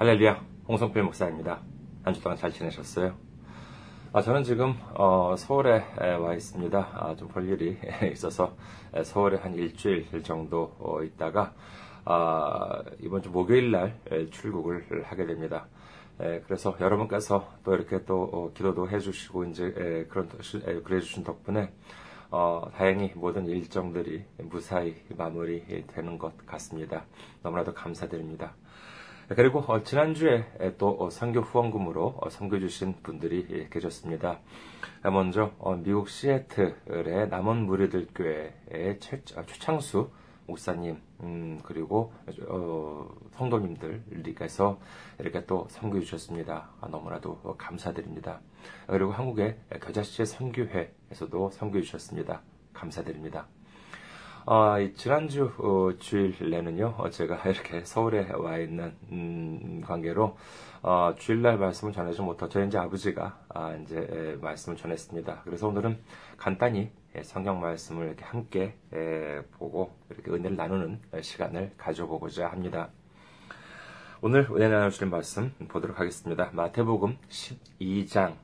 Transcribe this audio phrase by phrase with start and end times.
[0.00, 1.60] 할렐루야, 홍성필 목사입니다.
[2.04, 3.14] 한 주 동안 잘 지내셨어요?
[4.14, 5.84] 아, 저는 지금 어, 서울에
[6.18, 6.78] 와 있습니다.
[6.94, 7.76] 아, 좀 볼 일이
[8.10, 8.56] 있어서
[9.04, 11.52] 서울에 한 일주일 정도 어, 있다가
[12.06, 13.94] 아, 이번 주 목요일 날
[14.30, 15.66] 출국을 하게 됩니다.
[16.18, 20.30] 에, 그래서 여러분께서 또 이렇게 또 어, 기도도 해주시고 이제 에, 그런
[20.66, 21.74] 에, 그래주신 덕분에
[22.30, 27.04] 어, 다행히 모든 일정들이 무사히 마무리되는 것 같습니다.
[27.42, 28.54] 너무나도 감사드립니다.
[29.36, 34.40] 그리고 어, 지난주에 또 선교 후원금으로 어, 선교주신 분들이 계셨습니다.
[35.04, 40.10] 먼저 어, 미국 시애틀의 남원 무리들 교회의 최창수
[40.46, 42.12] 목사님 음, 그리고
[42.48, 44.80] 어, 성도님들께서
[45.20, 46.70] 이렇게 또 선교해 주셨습니다.
[46.80, 48.40] 아, 너무나도 감사드립니다.
[48.88, 52.42] 그리고 한국의 겨자씨의 선교회에서도 선교해 주셨습니다.
[52.72, 53.46] 감사드립니다.
[54.46, 60.38] 어, 지난주 어, 주일 내는요, 어, 제가 이렇게 서울에 와 있는 음, 관계로
[60.82, 65.42] 어, 주일날 말씀을 전하지 못하 저희 이제 아버지가 아, 이제 에, 말씀을 전했습니다.
[65.44, 65.98] 그래서 오늘은
[66.38, 72.88] 간단히 예, 성경 말씀을 이렇게 함께 에, 보고 이렇게 은혜를 나누는 시간을 가져보고자 합니다.
[74.22, 76.50] 오늘 은혜 나누실 말씀 보도록 하겠습니다.
[76.54, 78.36] 마태복음 12장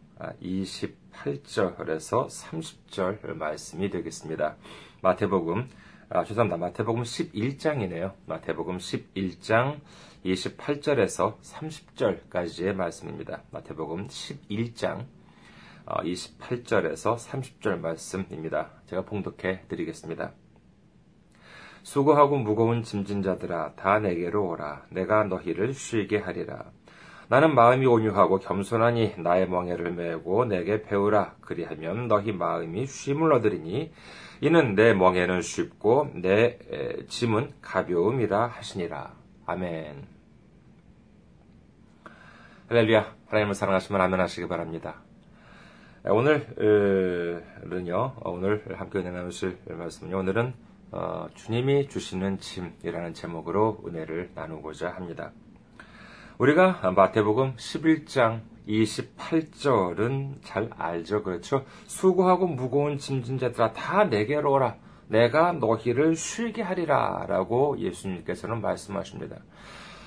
[0.42, 4.57] 28절에서 아, 30절 말씀이 되겠습니다.
[5.01, 5.69] 마태복음
[6.09, 6.57] 아, 죄송합니다.
[6.57, 8.12] 마태복음 11장이네요.
[8.27, 9.81] 마태복음 11장
[10.25, 13.43] 28절에서 30절까지의 말씀입니다.
[13.51, 15.05] 마태복음 11장
[15.85, 18.71] 28절에서 어, 30절 말씀입니다.
[18.87, 20.31] 제가 봉독해 드리겠습니다.
[21.83, 26.70] 수고하고 무거운 짐진 자들아 다 내게로 오라 내가 너희를 쉬게 하리라
[27.29, 33.93] 나는 마음이 온유하고 겸손하니 나의 멍에를 메고 내게 배우라 그리하면 너희 마음이 쉼을 얻으리니
[34.41, 36.59] 이는 내 멍에는 쉽고 내
[37.09, 39.15] 짐은 가벼움이라 하시니라.
[39.47, 40.05] 아멘.
[42.69, 43.14] 할렐루야.
[43.29, 45.01] 하나님을 사랑하시면 아멘 하시기 바랍니다.
[46.05, 47.37] 오늘은요,
[48.24, 50.55] 오늘 함께 나누실 말씀은요, 오늘은
[50.92, 55.33] 어, 주님이 주시는 짐이라는 제목으로 은혜를 나누고자 합니다.
[56.39, 61.23] 우리가 마태복음 11장 28절은 잘 알죠.
[61.23, 61.65] 그렇죠.
[61.87, 64.77] 수고하고 무거운 짐진 자들아 다 내게로 오라.
[65.09, 67.27] 내가 너희를 쉬게 하리라.
[67.29, 69.37] 라고 예수님께서는 말씀하십니다.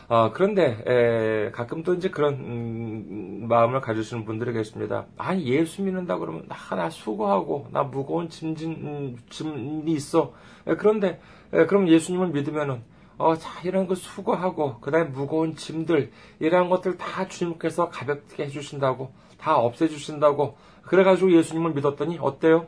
[0.09, 5.05] 어, 그런데 에, 가끔 또 이제 그런 음, 마음을 가지시는 분들이 계십니다.
[5.17, 10.33] 아니 예수 믿는다 그러면 나, 나 수고하고 나 무거운 짐진 음, 짐이 있어.
[10.65, 11.21] 에, 그런데
[11.53, 12.81] 에, 그럼 예수님을 믿으면은
[13.19, 19.11] 어, 자, 이런 거 수고하고, 그 다음에 무거운 짐들, 이런 것들 다 주님께서 가볍게 해주신다고,
[19.37, 22.67] 다 없애주신다고, 그래가지고 예수님을 믿었더니, 어때요?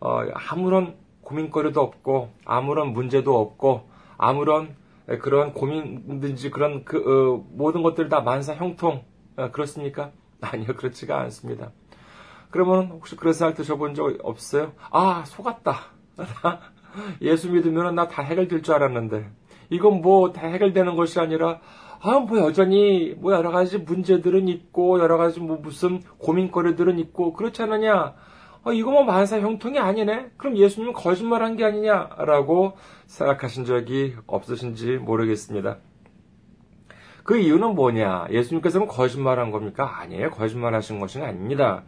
[0.00, 3.88] 어, 아무런 고민거리도 없고, 아무런 문제도 없고,
[4.18, 4.76] 아무런
[5.20, 9.04] 그런 고민든지 그런 그, 어, 모든 것들 다 만사 형통,
[9.36, 10.10] 어, 그렇습니까?
[10.42, 11.70] 아니요, 그렇지가 않습니다.
[12.50, 14.72] 그러면 혹시 그런 생각 드셔본 적 없어요?
[14.90, 15.78] 아, 속았다.
[17.22, 19.30] 예수 믿으면 나 다 해결될 줄 알았는데.
[19.70, 21.60] 이건 뭐 다 해결되는 것이 아니라
[22.00, 27.62] 아, 뭐 여전히 뭐 여러 가지 문제들은 있고 여러 가지 뭐 무슨 고민거리들은 있고 그렇지
[27.62, 28.14] 않느냐?
[28.64, 30.30] 어, 이거 뭐 만사 형통이 아니네?
[30.36, 35.78] 그럼 예수님은 거짓말한 게 아니냐라고 생각하신 적이 없으신지 모르겠습니다.
[37.24, 38.28] 그 이유는 뭐냐?
[38.30, 40.00] 예수님께서는 거짓말한 겁니까?
[40.00, 40.30] 아니에요.
[40.30, 41.84] 거짓말하신 것이 아닙니다.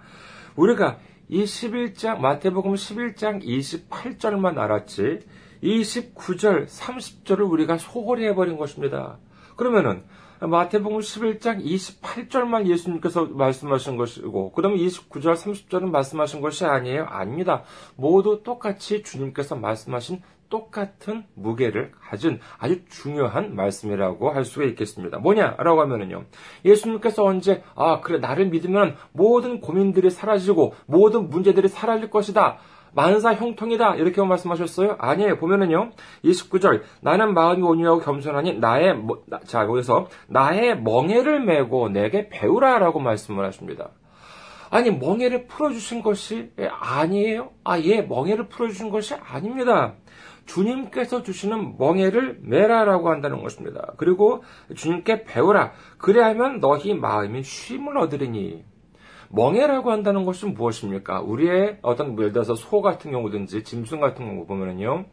[0.57, 0.99] 우리가
[1.29, 5.21] 이 11장 마태복음 11장 28절만 알았지
[5.63, 9.19] 29절, 30절을 우리가 소홀히 해버린 것입니다.
[9.57, 10.05] 그러면은
[10.41, 17.05] 마태복음 11장 28절만 예수님께서 말씀하신 것이고, 그 다음에 29절, 30절은 말씀하신 것이 아니에요?
[17.05, 17.63] 아닙니다.
[17.97, 25.19] 모두 똑같이 주님께서 말씀하신 똑같은 무게를 가진 아주 중요한 말씀이라고 할 수가 있겠습니다.
[25.19, 26.25] 뭐냐라고 하면은요.
[26.65, 32.59] 예수님께서 언제 아 그래 나를 믿으면 모든 고민들이 사라지고 모든 문제들이 사라질 것이다.
[32.93, 33.97] 만사 형통이다.
[33.97, 34.97] 이렇게 말씀하셨어요?
[34.99, 35.39] 아니에요.
[35.39, 35.91] 보면은요.
[36.25, 36.83] 29절.
[37.01, 38.97] 나는 마음이 온유하고 겸손하니 나의,
[39.47, 42.79] 자, 여기서 나의 멍해를 메고 내게 배우라.
[42.79, 43.91] 라고 말씀을 하십니다.
[44.71, 47.51] 아니, 멍해를 풀어 주신 것이 아니에요?
[47.65, 49.95] 아, 예, 멍해를 풀어 주신 것이 아닙니다.
[50.47, 53.93] 주님께서 주시는 멍해를 메라라고 한다는 것입니다.
[53.97, 54.43] 그리고
[54.75, 55.73] 주님께 배우라.
[55.99, 58.65] 그래야면 너희 마음이 쉼을 얻으리니.
[59.31, 61.21] 멍해라고 한다는 것은 무엇입니까?
[61.21, 65.07] 우리의 어떤 예를 들어서 소 같은 경우든지 짐승 같은 경우 보면은요.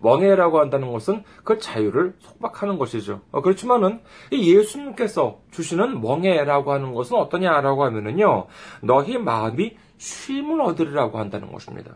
[0.00, 3.22] 멍해라고 한다는 것은 그 자유를 속박하는 것이죠.
[3.30, 4.00] 어, 그렇지만은
[4.32, 8.46] 예수님께서 주시는 멍해라고 하는 것은 어떠냐라고 하면은요.
[8.82, 11.94] 너희 마음이 쉼을 얻으리라고 한다는 것입니다.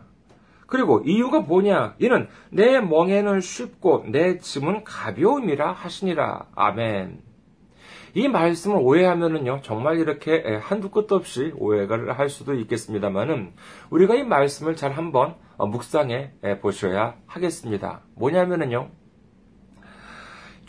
[0.65, 1.95] 그리고 이유가 뭐냐?
[1.99, 6.47] 이는 내 멍에는 쉽고 내 짐은 가벼움이라 하시니라.
[6.55, 7.28] 아멘.
[8.13, 13.53] 이 말씀을 오해하면은요, 정말 이렇게 한두 끝도 없이 오해를 할 수도 있겠습니다만은,
[13.89, 18.01] 우리가 이 말씀을 잘 한번 어, 묵상해 보셔야 하겠습니다.
[18.15, 18.89] 뭐냐면은요,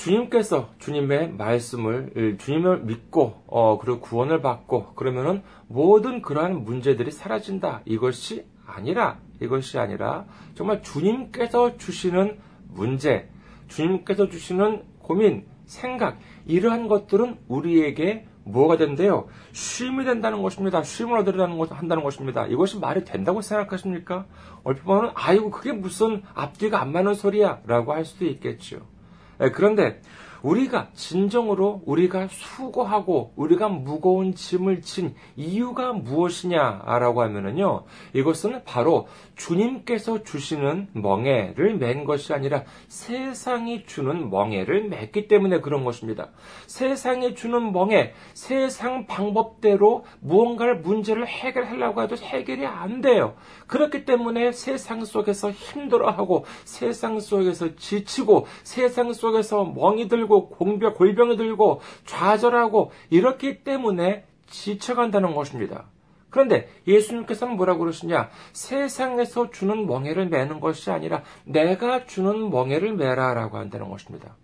[0.01, 7.83] 주님께서 주님의 말씀을 주님을 믿고 어, 그리고 구원을 받고 그러면은 모든 그러한 문제들이 사라진다.
[7.85, 12.39] 이것이 아니라 이것이 아니라 정말 주님께서 주시는
[12.69, 13.29] 문제,
[13.69, 19.28] 주님께서 주시는 고민, 생각 이러한 것들은 우리에게 뭐가 된대요?
[19.52, 20.82] 쉼이 된다는 것입니다.
[20.82, 22.46] 쉼을 얻으려는 것, 한다는 것입니다.
[22.46, 24.26] 이것이 말이 된다고 생각하십니까?
[24.64, 27.61] 얼핏 보면, 아이고, 그게 무슨 앞뒤가 안 맞는 소리야.
[27.67, 28.81] 라고 할 수도 있겠죠.
[29.40, 30.02] 예, 그런데
[30.43, 37.85] 우리가 진정으로 우리가 수고하고 우리가 무거운 짐을 진 이유가 무엇이냐라고 하면은요,
[38.15, 46.29] 이것은 바로 주님께서 주시는 멍해를 맨 것이 아니라 세상이 주는 멍해를 맸기 때문에 그런 것입니다.
[46.67, 53.35] 세상이 주는 멍해, 세상 방법대로 무언가를 문제를 해결하려고 해도 해결이 안 돼요.
[53.67, 61.81] 그렇기 때문에 세상 속에서 힘들어하고 세상 속에서 지치고 세상 속에서 멍이 들고 공병, 골병이 들고
[62.06, 65.87] 좌절하고 이렇기 때문에 지쳐간다는 것입니다.
[66.31, 68.31] 그런데 예수님께서는 뭐라고 그러시냐?
[68.53, 74.37] 세상에서 주는 멍해를 매는 것이 아니라 내가 주는 멍해를 매라라고 한다는 것입니다.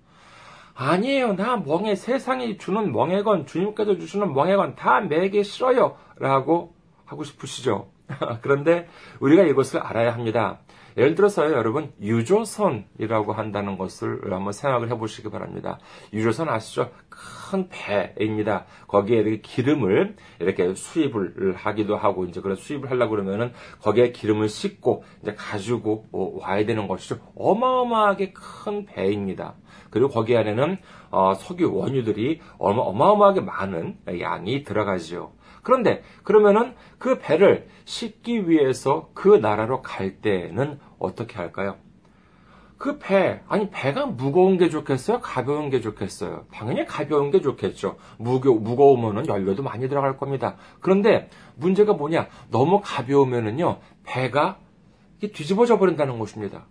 [0.74, 1.36] 아니에요.
[1.36, 5.96] 나 멍해, 세상이 주는 멍해건 주님께서 주시는 멍해건 다 매기 싫어요.
[6.16, 6.74] 라고
[7.06, 7.88] 하고 싶으시죠?
[8.42, 8.88] 그런데
[9.20, 10.58] 우리가 이것을 알아야 합니다.
[10.96, 15.78] 예를 들어서 여러분 유조선이라고 한다는 것을 한번 생각을 해보시기 바랍니다.
[16.12, 16.90] 유조선 아시죠?
[17.10, 18.64] 큰 배입니다.
[18.88, 23.52] 거기에 이렇게 기름을 이렇게 수입을 하기도 하고 이제 그런 수입을 하려고 그러면은
[23.82, 27.18] 거기에 기름을 싣고 이제 가지고 와야 되는 것이죠.
[27.36, 29.54] 어마어마하게 큰 배입니다.
[29.90, 30.78] 그리고 거기 안에는
[31.10, 35.32] 어, 석유 원유들이 어마 어마하게 많은 양이 들어가지요.
[35.66, 41.76] 그런데 그러면은 그 배를 싣기 위해서 그 나라로 갈 때는 어떻게 할까요?
[42.78, 45.20] 그 배, 아니, 배가 무거운 게 좋겠어요?
[45.20, 46.44] 가벼운 게 좋겠어요?
[46.52, 47.96] 당연히 가벼운 게 좋겠죠.
[48.18, 50.56] 무거, 무거우면은 연료도 많이 들어갈 겁니다.
[50.80, 52.28] 그런데 문제가 뭐냐?
[52.50, 54.58] 너무 가벼우면은요, 배가
[55.20, 56.66] 뒤집어져 버린다는 것입니다.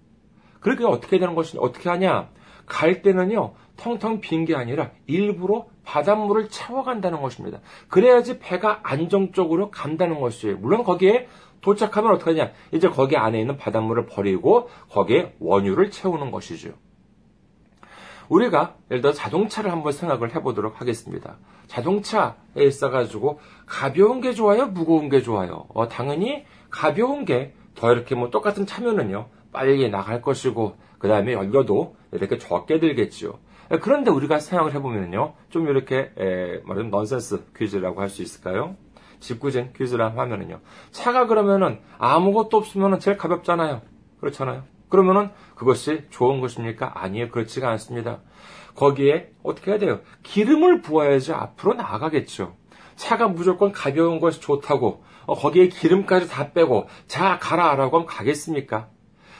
[0.59, 2.29] 그렇게 어떻게 되는 것이, 어떻게 하냐?
[2.67, 7.59] 갈 때는요, 텅텅 빈 게 아니라 일부러 바닷물을 채워간다는 것입니다.
[7.89, 10.57] 그래야지 배가 안정적으로 간다는 것이에요.
[10.57, 11.27] 물론 거기에
[11.65, 12.51] 도착하면 어떻게 하냐?
[12.71, 16.73] 이제 거기 안에 있는 바닷물을 버리고 거기에 원유를 채우는 것이죠.
[18.29, 21.37] 우리가 예를 들어 자동차를 한번 생각을 해보도록 하겠습니다.
[21.67, 24.67] 자동차에 있어가지고 가벼운 게 좋아요?
[24.67, 25.65] 무거운 게 좋아요?
[25.73, 31.95] 어, 당연히 가벼운 게 더 이렇게 뭐 똑같은 차면은요 빨리 나갈 것이고 그 다음에 연료도
[32.13, 33.39] 이렇게 적게 들겠죠.
[33.81, 35.33] 그런데 우리가 생각을 해보면요.
[35.49, 38.75] 좀 이렇게, 에, 말하자면 넌센스 퀴즈라고 할 수 있을까요?
[39.19, 40.61] 직구젠 퀴즈라 하면은요.
[40.91, 43.81] 차가 그러면은 아무것도 없으면은 제일 가볍잖아요.
[44.19, 44.63] 그렇잖아요.
[44.89, 46.91] 그러면은 그것이 좋은 것입니까?
[46.95, 47.29] 아니에요.
[47.29, 48.19] 그렇지가 않습니다.
[48.75, 50.01] 거기에 어떻게 해야 돼요?
[50.23, 52.55] 기름을 부어야지 앞으로 나아가겠죠.
[52.95, 58.89] 차가 무조건 가벼운 것이 좋다고 어, 거기에 기름까지 다 빼고 자 가라라고 하면 가겠습니까?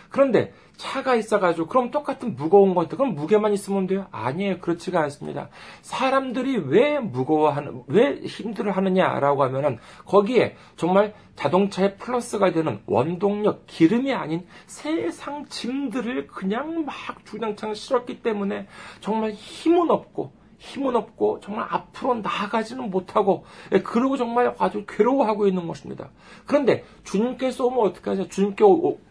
[0.09, 4.07] 그런데 차가 있어가지고 그럼 똑같은 무거운 것들 그럼 무게만 있으면 돼요?
[4.11, 4.59] 아니에요.
[4.59, 5.49] 그렇지가 않습니다.
[5.81, 15.45] 사람들이 왜 무거워하는 왜 힘들어하느냐라고 하면은 거기에 정말 자동차의 플러스가 되는 원동력 기름이 아닌 세상
[15.47, 18.67] 짐들을 그냥 막 주장창 실었기 때문에
[19.01, 25.67] 정말 힘은 없고 힘은 없고 정말 앞으로 나아가지는 못하고 예, 그러고 정말 아주 괴로워하고 있는
[25.67, 26.09] 것입니다.
[26.45, 28.27] 그런데 주님께서 오면 어떻게 하죠?
[28.27, 28.63] 주님께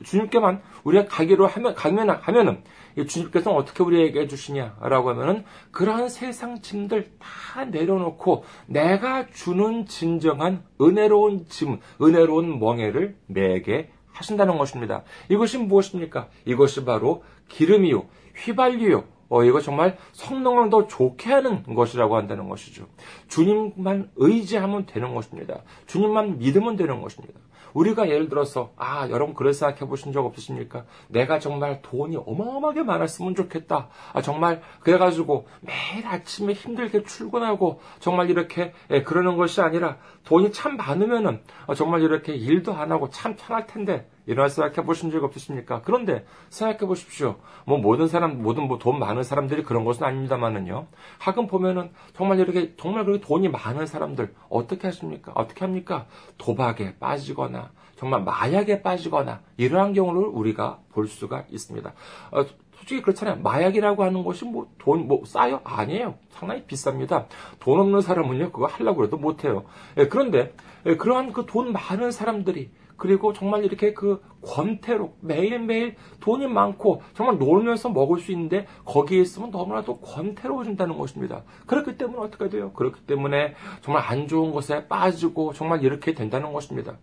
[0.04, 2.62] 주님께만 우리가 가기로 하면 가면 하면은
[3.06, 11.80] 주님께서는 어떻게 우리에게 해주시냐라고 하면은 그러한 세상 짐들 다 내려놓고 내가 주는 진정한 은혜로운 짐,
[12.00, 15.02] 은혜로운 멍해를 내게 하신다는 것입니다.
[15.28, 16.28] 이것이 무엇입니까?
[16.44, 19.04] 이것이 바로 기름이요, 휘발유요,
[19.34, 22.86] 어, 이거 정말 성능을 더 좋게 하는 것이라고 한다는 것이죠.
[23.26, 25.62] 주님만 의지하면 되는 것입니다.
[25.86, 27.40] 주님만 믿으면 되는 것입니다.
[27.72, 30.84] 우리가 예를 들어서 아 여러분 그런 생각해 보신 적 없으십니까?
[31.08, 33.88] 내가 정말 돈이 어마어마하게 많았으면 좋겠다.
[34.12, 40.76] 아 정말 그래가지고 매일 아침에 힘들게 출근하고 정말 이렇게 예, 그러는 것이 아니라 돈이 참
[40.76, 45.82] 많으면은 어, 정말 이렇게 일도 안 하고 참 편할 텐데 이런 생각해 보신 적 없으십니까?
[45.84, 47.36] 그런데 생각해 보십시오.
[47.66, 50.86] 뭐 모든 사람, 모든 뭐 돈 많은 사람들이 그런 것은 아닙니다만은요.
[51.18, 55.32] 가끔 보면은 정말 이렇게 정말 그렇게 돈이 많은 사람들 어떻게 하십니까?
[55.34, 56.06] 어떻게 합니까?
[56.38, 61.92] 도박에 빠지거나 정말 마약에 빠지거나 이러한 경우를 우리가 볼 수가 있습니다.
[62.32, 62.44] 어,
[62.76, 63.40] 솔직히 그렇잖아요.
[63.42, 65.60] 마약이라고 하는 것이 뭐 돈, 뭐 싸요?
[65.64, 66.16] 아니에요.
[66.30, 67.26] 상당히 비쌉니다.
[67.60, 69.64] 돈 없는 사람은요, 그거 하려고 해도 못해요.
[69.96, 70.52] 예, 그런데,
[70.84, 72.70] 예, 그러한 그 돈 많은 사람들이,
[73.04, 79.50] 그리고 정말 이렇게 그 권태로 매일매일 돈이 많고 정말 놀면서 먹을 수 있는데 거기에 있으면
[79.50, 81.42] 너무나도 권태로워진다는 것입니다.
[81.66, 82.72] 그렇기 때문에 어떻게 돼요?
[82.72, 86.96] 그렇기 때문에 정말 안 좋은 것에 빠지고 정말 이렇게 된다는 것입니다.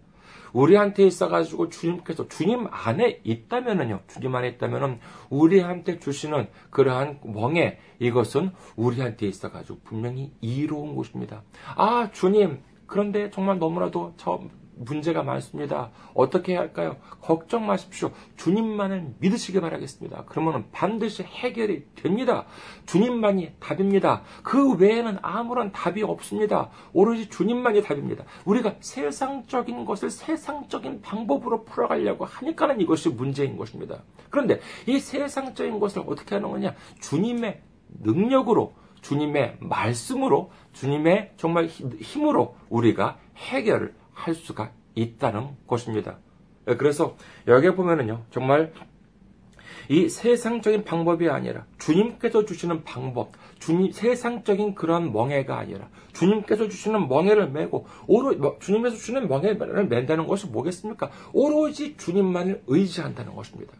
[0.53, 4.97] 우리한테 있어가지고 주님께서 주님 안에 있다면은요, 주님 안에 있다면은
[5.29, 11.43] 우리한테 주시는 그러한 멍에 이것은 우리한테 있어가지고 분명히 이로운 것입니다.
[11.75, 14.41] 아, 주님, 그런데 정말 너무나도 저
[14.75, 15.91] 문제가 많습니다.
[16.13, 16.97] 어떻게 해야 할까요?
[17.21, 18.11] 걱정 마십시오.
[18.37, 20.25] 주님만을 믿으시기 바라겠습니다.
[20.27, 22.45] 그러면 반드시 해결이 됩니다.
[22.85, 24.23] 주님만이 답입니다.
[24.43, 26.69] 그 외에는 아무런 답이 없습니다.
[26.93, 28.25] 오로지 주님만이 답입니다.
[28.45, 34.03] 우리가 세상적인 것을 세상적인 방법으로 풀어가려고 하니까는 이것이 문제인 것입니다.
[34.29, 36.75] 그런데 이 세상적인 것을 어떻게 하는 거냐?
[36.99, 37.61] 주님의
[38.01, 46.19] 능력으로 주님의 말씀으로 주님의 정말 힘으로 우리가 해결을 할 수가 있다는 것입니다.
[46.67, 47.15] 예, 그래서
[47.47, 48.71] 여기에 보면은요, 정말
[49.89, 57.49] 이 세상적인 방법이 아니라 주님께서 주시는 방법, 주님 세상적인 그런 멍해가 아니라 주님께서 주시는 멍해를
[57.49, 61.09] 메고 오로 뭐, 주님께서 주시는 멍해를 맨다는 것이 뭐겠습니까?
[61.33, 63.73] 오로지 주님만을 의지한다는 것입니다.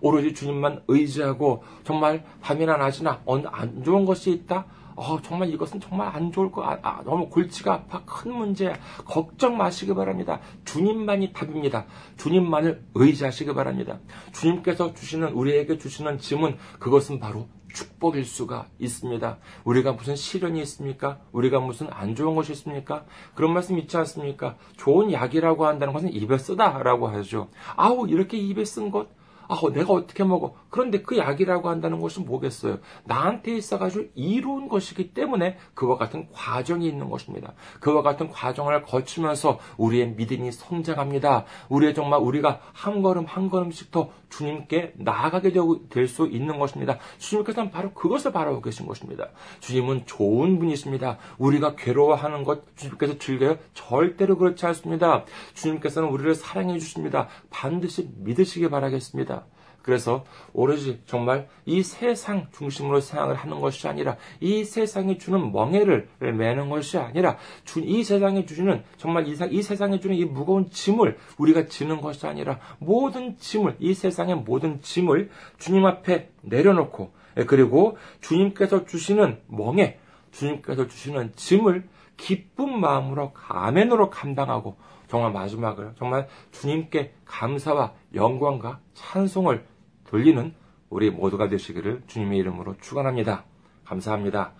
[0.00, 4.66] 오로지 주님만 의지하고 정말 밤이나 낮이나 안 좋은 것이 있다.
[4.96, 8.74] 어, 정말 이것은 정말 안 좋을 거, 아, 아, 너무 골치가 아파, 큰 문제야.
[9.04, 10.40] 걱정 마시기 바랍니다.
[10.64, 11.86] 주님만이 답입니다.
[12.16, 13.98] 주님만을 의지하시기 바랍니다.
[14.32, 19.38] 주님께서 주시는, 우리에게 주시는 짐은 그것은 바로 축복일 수가 있습니다.
[19.64, 21.20] 우리가 무슨 시련이 있습니까?
[21.32, 23.04] 우리가 무슨 안 좋은 것이 있습니까?
[23.34, 24.56] 그런 말씀 있지 않습니까?
[24.76, 27.48] 좋은 약이라고 한다는 것은 입에 쓰다라고 하죠.
[27.76, 29.08] 아우, 이렇게 입에 쓴 것,
[29.50, 30.54] 아, 내가 어떻게 먹어?
[30.70, 32.78] 그런데 그 약이라고 한다는 것은 뭐겠어요?
[33.04, 37.54] 나한테 있어가지고 이로운 것이기 때문에 그와 같은 과정이 있는 것입니다.
[37.80, 41.46] 그와 같은 과정을 거치면서 우리의 믿음이 성장합니다.
[41.68, 45.52] 우리의 정말 우리가 한 걸음 한 걸음씩 더 주님께 나아가게
[45.90, 46.98] 될 수 있는 것입니다.
[47.18, 49.28] 주님께서는 바로 그것을 바라고 계신 것입니다.
[49.60, 51.18] 주님은 좋은 분이십니다.
[51.38, 53.58] 우리가 괴로워하는 것 주님께서 즐겨요?
[53.74, 55.24] 절대로 그렇지 않습니다.
[55.54, 57.28] 주님께서는 우리를 사랑해 주십니다.
[57.50, 59.44] 반드시 믿으시기 바라겠습니다.
[59.82, 66.68] 그래서 오로지 정말 이 세상 중심으로 생각을 하는 것이 아니라 이 세상이 주는 멍해를 매는
[66.68, 67.38] 것이 아니라
[67.76, 72.58] 이 세상이 주는 정말 이, 이 세상에 주는 이 무거운 짐을 우리가 지는 것이 아니라
[72.78, 79.98] 모든 짐을 이 세상의 모든 짐을 주님 앞에 내려놓고 예, 그리고 주님께서 주시는 멍해
[80.32, 84.76] 주님께서 주시는 짐을 기쁜 마음으로 가면으로 감당하고
[85.08, 89.64] 정말 마지막을 정말 주님께 감사와 영광과 찬송을
[90.10, 90.52] 돌리는
[90.88, 93.44] 우리 모두가 되시기를 주님의 이름으로 축원합니다.
[93.84, 94.52] 감사합니다.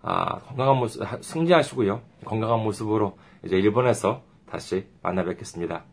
[0.00, 2.00] 아, 건강한 모습 승리하시고요.
[2.24, 5.84] 건강한 모습으로 이제 일본에서 다시 만나 뵙겠습니다.